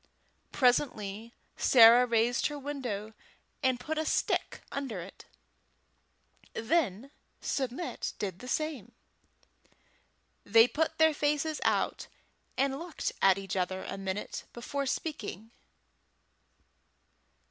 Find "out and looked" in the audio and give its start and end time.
11.63-13.11